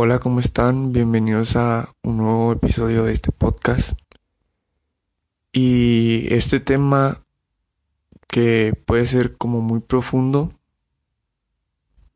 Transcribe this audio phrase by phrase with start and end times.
[0.00, 0.92] Hola, ¿cómo están?
[0.92, 3.98] Bienvenidos a un nuevo episodio de este podcast.
[5.52, 7.24] Y este tema
[8.28, 10.52] que puede ser como muy profundo,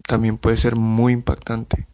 [0.07, 1.89] también puede ser muy impactante.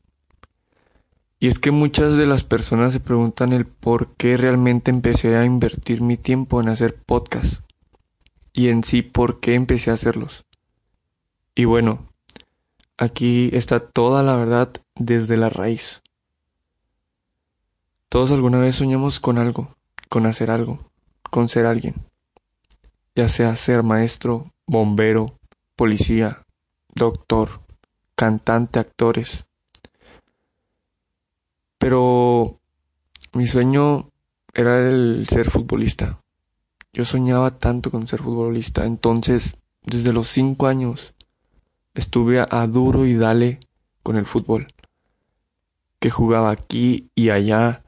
[1.41, 5.47] Y es que muchas de las personas se preguntan el por qué realmente empecé a
[5.47, 7.63] invertir mi tiempo en hacer podcasts.
[8.53, 10.45] Y en sí, por qué empecé a hacerlos.
[11.55, 12.11] Y bueno,
[12.99, 16.03] aquí está toda la verdad desde la raíz.
[18.11, 19.75] Todos alguna vez soñamos con algo,
[20.09, 20.91] con hacer algo,
[21.31, 21.95] con ser alguien.
[23.15, 25.39] Ya sea ser maestro, bombero,
[25.77, 26.45] policía,
[26.95, 27.63] doctor,
[28.15, 29.45] cantante, actores.
[31.79, 32.61] Pero
[33.33, 34.11] mi sueño
[34.55, 36.21] era el ser futbolista.
[36.93, 38.87] Yo soñaba tanto con ser futbolista.
[38.87, 41.15] Entonces, desde los cinco años,
[41.99, 43.59] estuve a, duro y dale
[44.05, 44.69] con el fútbol.
[45.99, 47.83] Que jugaba aquí y allá.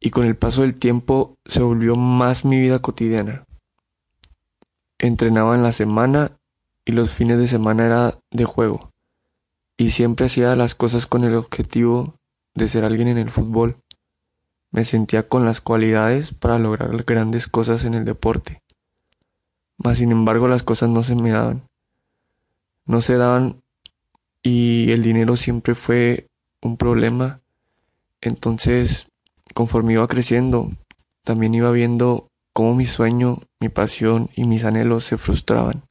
[0.00, 3.44] Y con el paso del tiempo se volvió más mi vida cotidiana.
[4.98, 6.38] Entrenaba en la semana
[6.86, 8.92] y los fines de semana era de juego.
[9.76, 12.14] Y siempre hacía las cosas con el objetivo
[12.54, 13.76] de ser alguien en el fútbol.
[14.70, 18.62] Me sentía con las cualidades para lograr grandes cosas en el deporte.
[19.76, 21.67] Mas sin embargo las cosas no se me daban.
[22.88, 23.62] No se daban
[24.42, 26.26] y el dinero siempre fue
[26.60, 27.40] un problema.
[28.20, 29.06] Entonces,
[29.54, 30.72] conforme iba creciendo,
[31.22, 35.84] también iba viendo cómo mi sueño, mi pasión y mis anhelos se frustraban.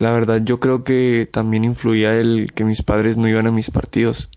[0.00, 3.70] La verdad yo creo que también influía el que mis padres no iban a mis
[3.70, 4.28] partidos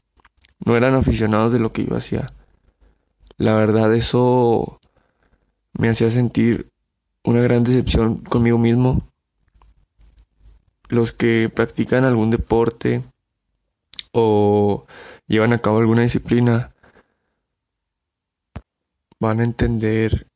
[0.66, 2.26] no eran aficionados de lo que yo hacía.
[3.38, 4.80] La verdad eso
[5.74, 6.70] me hacía sentir
[7.24, 9.07] una gran decepción conmigo mismo.
[10.90, 13.04] Los que practican algún deporte
[14.12, 14.86] o
[15.28, 16.74] llevan a cabo alguna disciplina
[19.20, 20.28] van a entender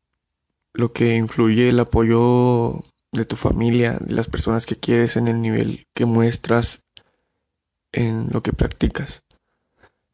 [0.73, 2.81] lo que influye el apoyo
[3.11, 6.81] de tu familia, de las personas que quieres en el nivel que muestras
[7.91, 9.23] en lo que practicas.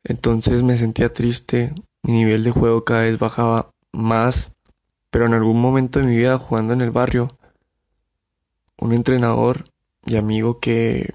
[0.03, 1.73] Entonces me sentía triste,
[2.03, 4.51] mi nivel de juego cada vez bajaba más,
[5.11, 7.27] pero en algún momento de mi vida jugando en el barrio,
[8.77, 9.63] un entrenador
[10.07, 11.13] y amigo que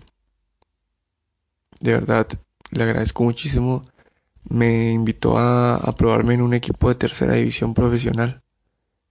[1.80, 2.28] de verdad
[2.70, 3.82] le agradezco muchísimo,
[4.44, 8.42] me invitó a, a probarme en un equipo de tercera división profesional.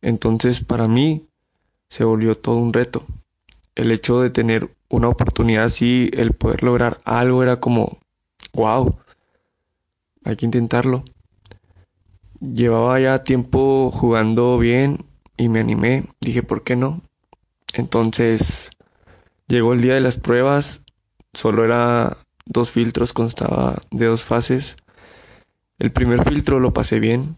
[0.02, 1.28] Entonces para mí
[1.90, 3.03] se volvió todo un reto.
[3.75, 7.97] El hecho de tener una oportunidad así, el poder lograr algo era como,
[8.53, 8.97] wow,
[10.24, 11.03] hay que intentarlo.
[12.40, 15.06] Llevaba ya tiempo jugando bien
[15.38, 17.02] y me animé, dije, ¿por qué no?
[17.74, 18.70] Entonces
[19.51, 20.81] llegó el día de las pruebas,
[21.34, 24.75] solo era dos filtros, constaba de dos fases.
[25.78, 27.38] El primer filtro lo pasé bien,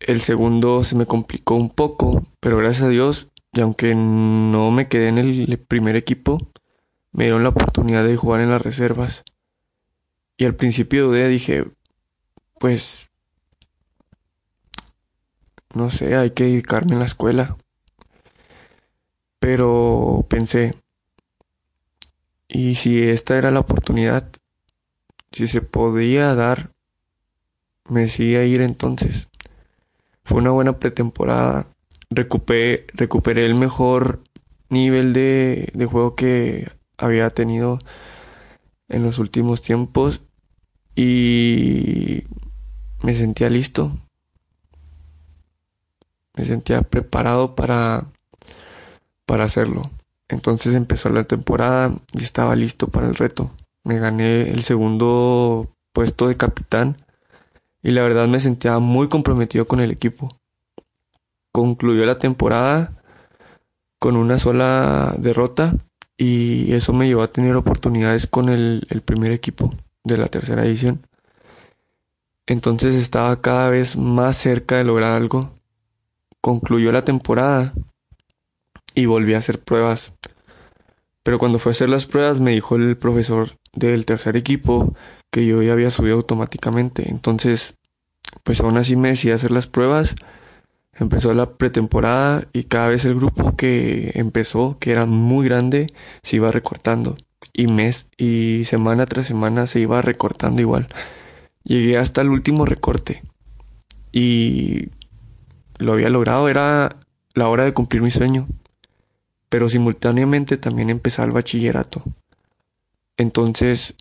[0.00, 4.88] el segundo se me complicó un poco, pero gracias a Dios, y aunque no me
[4.88, 6.38] quedé en el primer equipo,
[7.12, 9.24] me dieron la oportunidad de jugar en las reservas.
[10.36, 11.64] Y al principio dudé, dije,
[12.60, 13.08] pues,
[15.74, 17.56] no sé, hay que dedicarme en la escuela.
[19.38, 20.72] Pero pensé,
[22.48, 24.30] y si esta era la oportunidad,
[25.32, 26.70] si se podía dar,
[27.88, 29.28] me decidí a ir entonces.
[30.24, 31.66] Fue una buena pretemporada.
[32.10, 34.22] Recuperé, recuperé el mejor
[34.68, 37.78] nivel de, de juego que había tenido
[38.88, 40.22] en los últimos tiempos
[40.94, 42.24] y
[43.02, 43.92] me sentía listo.
[46.34, 48.12] Me sentía preparado para,
[49.26, 49.82] para hacerlo.
[50.28, 53.50] Entonces empezó la temporada y estaba listo para el reto.
[53.84, 56.96] Me gané el segundo puesto de capitán
[57.82, 60.28] y la verdad me sentía muy comprometido con el equipo.
[61.52, 62.92] Concluyó la temporada
[63.98, 65.74] con una sola derrota
[66.18, 69.72] y eso me llevó a tener oportunidades con el, primer equipo
[70.04, 71.06] de la tercera edición.
[72.46, 75.54] Entonces estaba cada vez más cerca de lograr algo.
[76.40, 77.72] Concluyó la temporada
[78.96, 80.12] y volví a hacer pruebas.
[81.22, 84.94] Pero cuando fue a hacer las pruebas me dijo el profesor del tercer equipo
[85.30, 87.08] que yo ya había subido automáticamente.
[87.08, 87.76] Entonces,
[88.42, 90.16] pues aún así me decidí hacer las pruebas.
[90.94, 95.88] Empezó la pretemporada y cada vez el grupo que empezó, que era muy grande,
[96.22, 97.16] se iba recortando
[97.52, 100.88] y mes y semana tras semana se iba recortando igual.
[101.64, 103.22] Llegué hasta el último recorte
[104.12, 104.88] y
[105.78, 106.96] lo había logrado, era
[107.34, 108.46] la hora de cumplir mi sueño,
[109.48, 112.02] pero simultáneamente también empezaba el bachillerato.
[113.16, 113.94] Entonces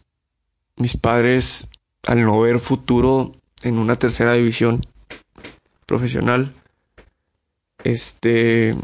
[0.78, 1.68] mis padres
[2.06, 3.32] al no ver futuro
[3.64, 4.82] en una tercera división
[5.86, 6.54] profesional,
[7.84, 8.76] este,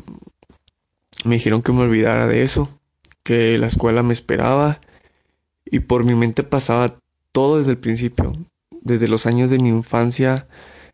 [1.24, 2.80] me dijeron que me olvidara de eso,
[3.24, 4.80] que la escuela me esperaba
[5.66, 6.98] y por mi mente pasaba
[7.32, 8.34] todo desde el principio,
[8.82, 10.48] desde los años de mi infancia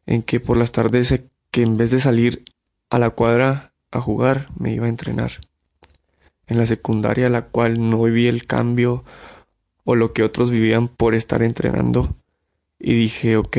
[0.06, 1.22] en que por las tardes
[1.52, 2.44] que en vez de salir
[2.90, 5.32] a la cuadra a jugar me iba a entrenar.
[6.48, 9.04] En la secundaria la cual no viví el cambio
[9.84, 12.16] o lo que otros vivían por estar entrenando
[12.80, 13.58] y dije ok,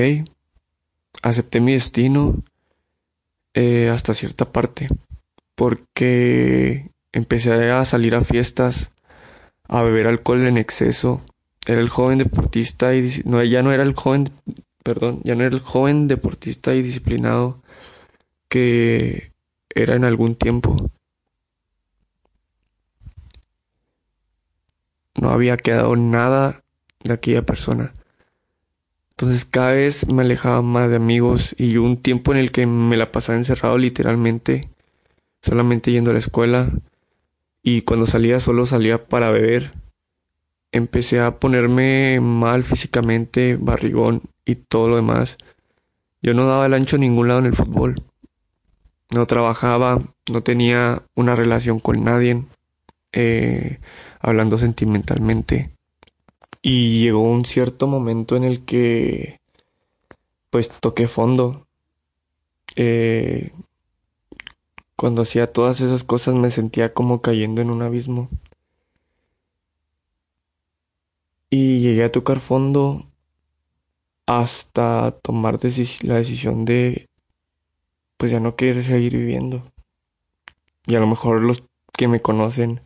[1.23, 2.43] acepté mi destino
[3.55, 4.89] eh, hasta cierta parte
[5.55, 8.93] porque empecé a salir a fiestas,
[9.65, 11.21] a beber alcohol en exceso.
[11.67, 14.31] Era el joven deportista y no, ya no era el joven,
[14.85, 17.61] perdón, ya no era el joven deportista y disciplinado
[18.49, 19.33] que
[19.75, 20.77] era en algún tiempo.
[25.15, 26.63] No había quedado nada
[27.05, 27.95] de aquella persona.
[29.11, 32.97] Entonces cada vez me alejaba más de amigos y un tiempo en el que me
[32.97, 34.71] la pasaba encerrado literalmente,
[35.43, 36.71] solamente yendo a la escuela
[37.63, 39.73] y cuando salía solo salía para beber.
[40.71, 45.37] Empecé a ponerme mal físicamente, barrigón y todo lo demás.
[46.23, 47.97] Yo no daba el ancho a ningún lado en el fútbol.
[49.11, 49.99] No trabajaba,
[50.31, 52.45] no tenía una relación con nadie,
[53.13, 53.81] eh,
[54.21, 55.71] hablando sentimentalmente.
[56.63, 59.41] Y llegó un cierto momento en el que
[60.51, 61.67] pues toqué fondo.
[62.77, 63.53] Eh,
[64.97, 68.29] cuando hacía todas esas cosas me sentía como cayendo en un abismo.
[71.51, 73.05] Y llegué a tocar fondo
[74.27, 75.59] hasta tomar
[76.03, 77.09] la decisión de
[78.19, 79.63] pues ya no querer seguir viviendo.
[80.87, 82.81] Y a lo mejor los que me conocen,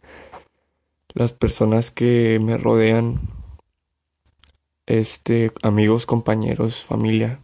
[1.15, 3.21] las personas que me rodean,
[4.87, 7.41] este, amigos, compañeros, familia,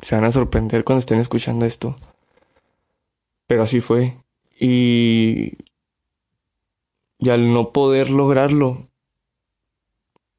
[0.00, 1.96] se van a sorprender cuando estén escuchando esto.
[3.46, 4.16] Pero así fue.
[4.58, 5.58] Y,
[7.18, 8.88] y al no poder lograrlo,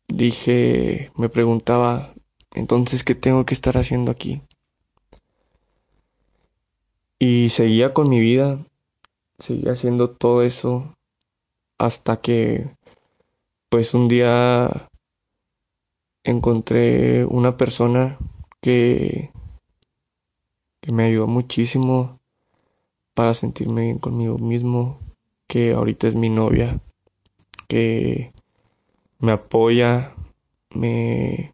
[0.07, 2.13] dije, me preguntaba,
[2.53, 4.41] entonces, ¿qué tengo que estar haciendo aquí?
[7.19, 8.59] Y seguía con mi vida,
[9.37, 10.95] seguía haciendo todo eso
[11.81, 12.75] hasta que,
[13.69, 14.87] pues un día
[16.23, 18.19] encontré una persona
[18.61, 19.31] que,
[20.79, 22.19] que me ayudó muchísimo
[23.15, 24.99] para sentirme bien conmigo mismo,
[25.47, 26.79] que ahorita es mi novia,
[27.67, 28.31] que
[29.17, 30.13] me apoya,
[30.75, 31.51] me,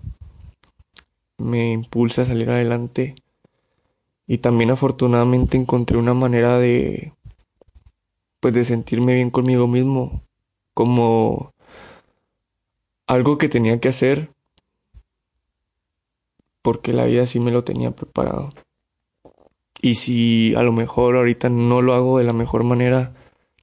[1.37, 3.15] me impulsa a salir adelante.
[4.27, 7.13] Y también afortunadamente encontré una manera de
[8.39, 10.23] pues de sentirme bien conmigo mismo
[10.73, 11.53] como
[13.07, 14.29] algo que tenía que hacer
[16.61, 18.49] porque la vida sí me lo tenía preparado.
[19.81, 23.13] Y si a lo mejor ahorita no lo hago de la mejor manera,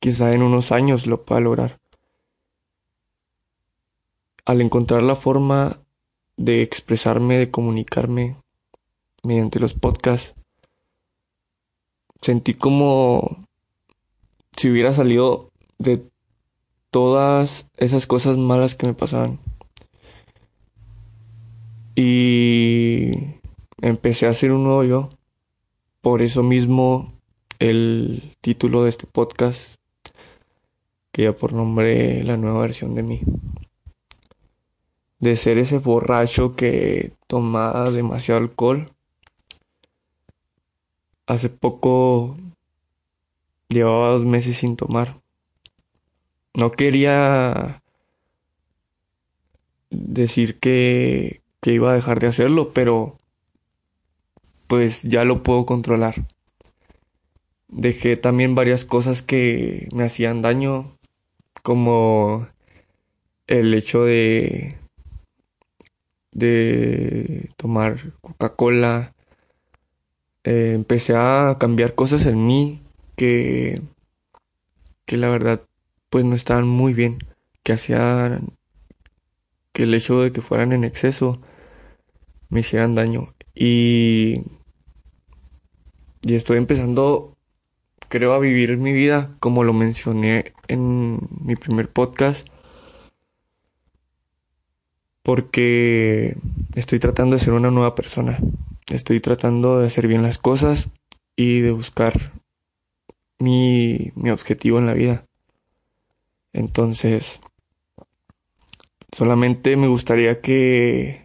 [0.00, 1.81] quizá en unos años lo pueda lograr.
[4.47, 5.81] Al encontrar la forma
[6.37, 8.37] de expresarme, de comunicarme
[9.23, 10.35] mediante los podcasts,
[12.23, 13.38] sentí como
[14.56, 16.04] si hubiera salido de
[16.90, 19.38] todas esas cosas malas que me pasaban.
[21.96, 23.10] Y
[23.82, 25.08] empecé a hacer un nuevo yo.
[26.00, 27.12] Por eso mismo
[27.58, 29.76] el título de este podcast,
[31.12, 33.20] que ya por nombre la nueva versión de mí.
[35.18, 38.87] De ser ese borracho que tomaba demasiado alcohol.
[41.26, 42.37] Hace poco
[43.68, 45.14] llevaba dos meses sin tomar.
[46.54, 47.83] No quería
[49.90, 53.16] decir que, que iba a dejar de hacerlo, pero
[54.66, 56.26] pues ya lo puedo controlar.
[57.68, 60.97] Dejé también varias cosas que me hacían daño,
[61.62, 62.47] como
[63.47, 64.78] el hecho de
[66.30, 69.14] de tomar Coca-Cola.
[70.44, 72.84] Eh, empecé a cambiar cosas en mí
[73.16, 73.80] que
[75.06, 75.62] que la verdad
[76.11, 77.18] pues no estaban muy bien,
[77.62, 78.52] que hacían
[79.73, 81.40] que el hecho de que fueran en exceso
[82.49, 83.35] me hicieran daño.
[83.54, 84.35] Y,
[86.23, 87.37] y estoy empezando,
[88.09, 92.47] creo, a vivir mi vida como lo mencioné en mi primer podcast.
[95.25, 96.37] Porque
[96.75, 98.38] estoy tratando de ser una nueva persona.
[98.87, 100.88] Estoy tratando de hacer bien las cosas
[101.35, 102.33] y de buscar
[103.44, 105.26] mi, mi objetivo en la vida.
[106.52, 107.40] Entonces,
[109.12, 111.24] solamente me gustaría que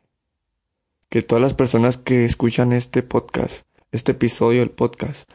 [1.10, 5.30] que todas las personas que escuchan este podcast, este episodio del podcast,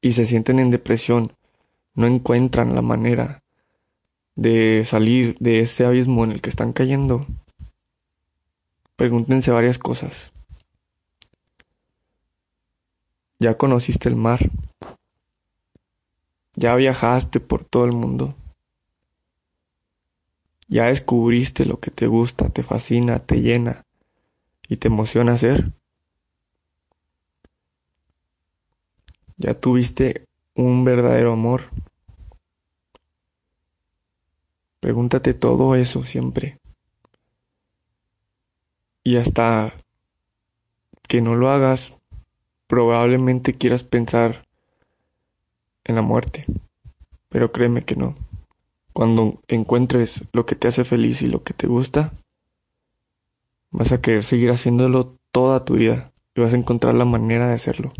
[0.00, 1.32] y se sienten en depresión,
[1.94, 3.42] no encuentran la manera
[4.34, 7.26] de salir de este abismo en el que están cayendo,
[8.96, 10.32] pregúntense varias cosas.
[13.38, 14.40] ¿Ya conociste el mar?
[16.56, 18.36] ¿Ya viajaste por todo el mundo?
[20.68, 23.82] ¿Ya descubriste lo que te gusta, te fascina, te llena
[24.68, 25.72] y te emociona hacer?
[29.36, 31.62] ¿Ya tuviste un verdadero amor?
[34.80, 36.58] Pregúntate todo eso siempre.
[39.02, 39.72] Y hasta
[41.08, 42.00] que no lo hagas,
[42.66, 44.44] probablemente quieras pensar
[45.84, 46.44] en la muerte.
[47.28, 48.14] Pero créeme que no.
[48.92, 52.12] Cuando encuentres lo que te hace feliz y lo que te gusta,
[53.70, 57.54] vas a querer seguir haciéndolo toda tu vida y vas a encontrar la manera de
[57.54, 57.92] hacerlo.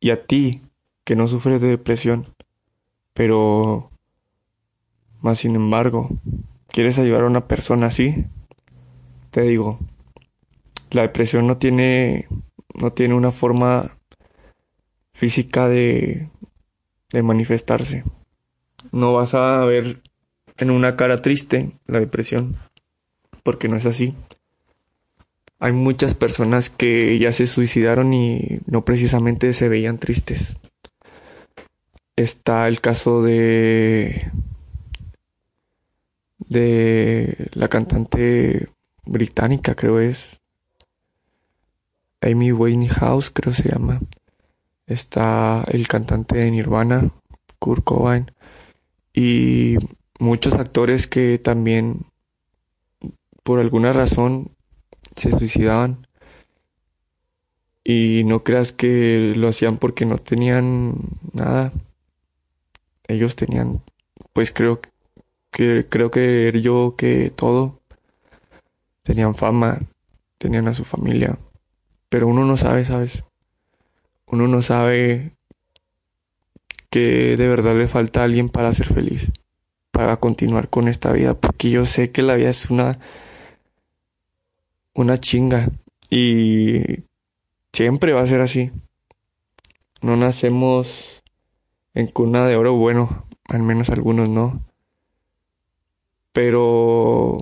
[0.00, 0.60] Y a ti,
[1.04, 2.26] que no sufres de depresión,
[3.14, 3.90] pero
[5.22, 6.10] más sin embargo,
[6.68, 8.26] quieres ayudar a una persona así,
[9.30, 9.78] te digo,
[10.90, 12.28] la depresión no tiene
[12.74, 13.96] no tiene una forma
[15.12, 16.28] física de
[17.14, 18.04] de manifestarse.
[18.92, 20.02] No vas a ver
[20.58, 22.56] en una cara triste la depresión,
[23.42, 24.14] porque no es así.
[25.60, 30.56] Hay muchas personas que ya se suicidaron y no precisamente se veían tristes.
[32.16, 34.30] Está el caso de
[36.48, 38.68] de la cantante
[39.06, 40.40] británica, creo es
[42.20, 44.00] Amy Winehouse, creo se llama.
[44.86, 47.10] Está el cantante de Nirvana,
[47.58, 48.30] Kurt Cobain,
[49.14, 49.76] y
[50.18, 52.04] muchos actores que también
[53.42, 54.50] por alguna razón
[55.16, 56.06] se suicidaban.
[57.84, 60.94] Y no creas que lo hacían porque no tenían
[61.32, 61.70] nada.
[63.06, 63.82] Ellos tenían,
[64.32, 64.80] pues creo
[65.50, 67.80] que creo que yo que todo.
[69.02, 69.78] Tenían fama,
[70.38, 71.38] tenían a su familia.
[72.08, 73.22] Pero uno no sabe, ¿sabes?
[74.34, 75.36] Uno no sabe
[76.90, 79.30] que de verdad le falta a alguien para ser feliz,
[79.92, 82.98] para continuar con esta vida, porque yo sé que la vida es una
[84.92, 85.68] una chinga
[86.10, 86.82] y
[87.72, 88.72] siempre va a ser así.
[90.02, 91.22] No nacemos
[91.94, 94.66] en cuna de oro, bueno, al menos algunos no.
[96.32, 97.38] Pero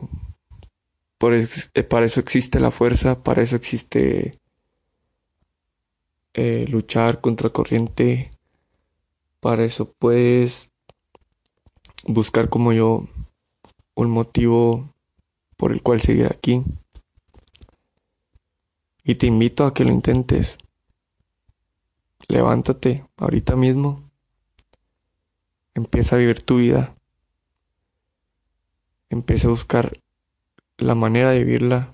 [1.16, 1.49] por, eh,
[1.88, 4.32] para eso existe la fuerza, para eso existe
[6.34, 8.32] eh, luchar contra corriente,
[9.40, 10.70] para eso puedes
[12.04, 13.08] buscar como yo
[13.94, 14.94] un motivo
[15.56, 16.64] por el cual seguir aquí.
[19.04, 20.58] Y te invito a que lo intentes.
[22.28, 24.10] Levántate ahorita mismo.
[25.74, 26.94] Empieza a vivir tu vida.
[29.10, 29.92] Empieza a buscar
[30.78, 31.92] la manera de vivirla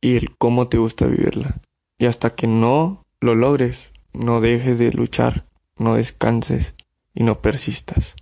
[0.00, 1.60] y el cómo te gusta vivirla.
[1.98, 5.46] Y hasta que no lo logres, no dejes de luchar,
[5.76, 6.74] no descanses
[7.14, 8.14] y no persistas.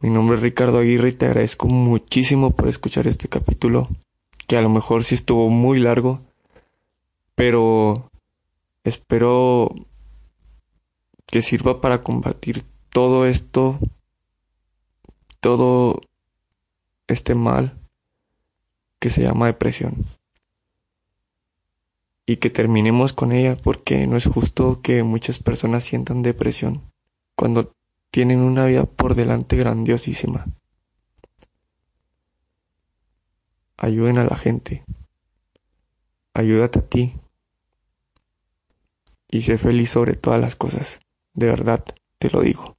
[0.00, 3.88] Mi nombre es Ricardo Aguirre y te agradezco muchísimo por escuchar este capítulo
[4.46, 6.20] que a lo mejor sí estuvo muy largo,
[7.34, 8.10] pero
[8.84, 9.74] espero
[11.26, 13.78] que sirva para combatir todo esto,
[15.40, 16.00] todo
[17.08, 17.78] este mal
[19.00, 20.17] que se llama depresión.
[22.28, 26.82] Y que terminemos con ella porque no es justo que muchas personas sientan depresión
[27.34, 27.72] cuando
[28.12, 30.46] tienen una vida por delante grandiosísima.
[33.78, 34.84] ayuden a la gente,
[36.34, 37.14] ayúdate a ti
[39.30, 40.98] y sé feliz sobre todas las cosas,
[41.32, 41.84] de verdad,
[42.18, 42.76] te lo digo.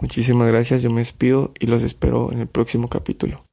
[0.00, 3.49] Muchísimas gracias, yo me despido y los espero en el próximo capítulo.